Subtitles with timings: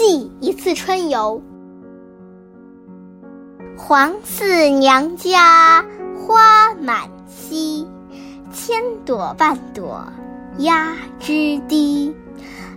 [0.00, 1.42] 记一次春游。
[3.76, 5.84] 黄四娘家
[6.16, 7.86] 花满蹊，
[8.50, 10.02] 千朵万朵
[10.60, 12.14] 压枝低。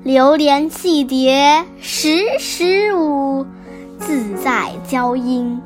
[0.04, 3.46] 流连戏蝶时时舞，
[3.98, 5.62] 自在娇莺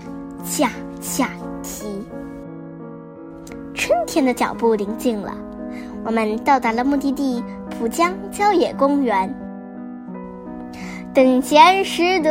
[0.46, 0.70] 恰
[1.02, 1.28] 恰
[1.64, 1.88] 啼。
[3.74, 5.36] 春天的脚步临近了，
[6.06, 9.47] 我们到达了目的地浦江郊野公园。
[11.18, 12.30] 等闲识得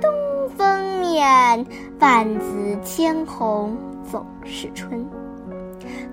[0.00, 0.08] 东
[0.56, 1.66] 风面，
[1.98, 3.76] 万紫千红
[4.08, 5.04] 总是春。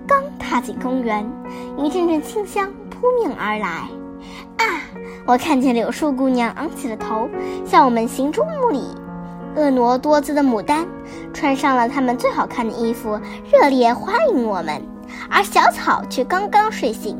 [0.08, 1.24] 刚踏进公园，
[1.78, 3.68] 一阵阵清香扑面而来。
[4.56, 4.82] 啊！
[5.24, 7.28] 我看见柳树姑娘昂起了头，
[7.64, 8.82] 向我们行注目礼。
[9.54, 10.84] 婀娜多姿的牡丹
[11.32, 13.20] 穿上了她们最好看的衣服，
[13.52, 14.82] 热烈欢迎我们。
[15.30, 17.16] 而小草却刚刚睡醒，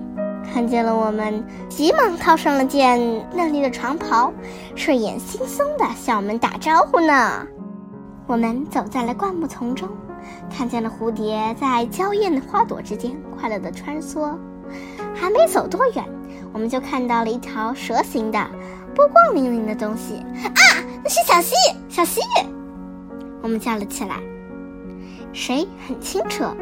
[0.52, 2.98] 看见了我们，急忙套上了件
[3.34, 4.32] 嫩丽的长袍，
[4.74, 7.46] 睡眼惺忪地向我们打招呼呢。
[8.26, 9.88] 我们走在了灌木丛中，
[10.54, 14.36] 看见了蝴蝶在娇艳的花朵之间快乐地穿梭。
[15.14, 16.04] 还没走多远，
[16.52, 18.38] 我们就看到了一条蛇形的、
[18.94, 20.16] 波光粼粼的东西。
[20.44, 20.60] 啊，
[21.02, 21.54] 那是小溪！
[21.88, 22.20] 小溪！
[23.42, 24.16] 我们叫了起来。
[25.32, 26.54] 水很清澈，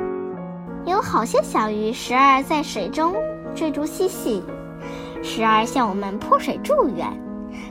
[0.89, 3.15] 有好些小鱼时而在水中
[3.55, 4.43] 追逐嬉戏，
[5.23, 7.07] 时而向我们泼水祝愿。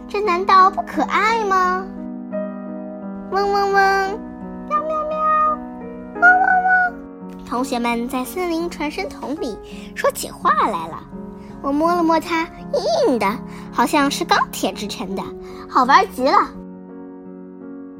[0.07, 1.85] 这难道不可爱吗？
[3.31, 4.19] 嗡嗡嗡，
[4.69, 5.17] 喵喵喵，
[6.15, 7.45] 汪汪汪。
[7.45, 9.57] 同学们在森林传声筒里
[9.95, 11.03] 说起话来了。
[11.61, 12.43] 我摸了摸它，
[12.73, 13.37] 硬硬的，
[13.71, 15.23] 好像是钢铁制成的，
[15.67, 16.51] 好玩极了。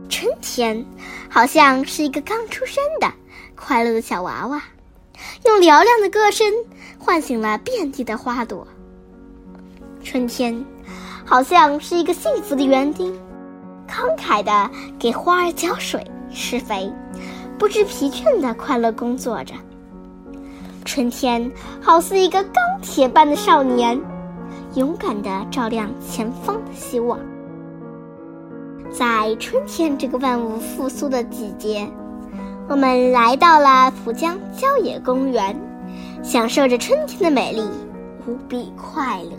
[0.09, 0.85] 春天
[1.29, 3.11] 好像是一个刚出生的
[3.55, 4.61] 快乐的小娃娃，
[5.45, 6.51] 用嘹亮的歌声
[6.97, 8.67] 唤醒了遍地的花朵。
[10.03, 10.65] 春天
[11.25, 13.13] 好像是一个幸福的园丁，
[13.87, 16.91] 慷慨的给花儿浇水施肥。
[17.57, 19.53] 不知疲倦的快乐工作着。
[20.85, 23.99] 春天好似一个钢铁般的少年，
[24.75, 27.19] 勇敢的照亮前方的希望。
[28.91, 31.89] 在春天这个万物复苏的季节，
[32.69, 35.57] 我们来到了浦江郊野公园，
[36.21, 37.61] 享受着春天的美丽，
[38.27, 39.31] 无比快乐。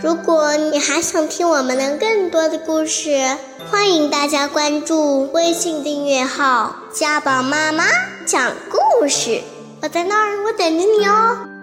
[0.00, 3.36] 如果你还想听我们的更多的故事，
[3.68, 7.84] 欢迎大家关注微信订阅号“家宝妈妈
[8.24, 9.40] 讲故事”。
[9.82, 11.59] 我在那儿，我等着你哦。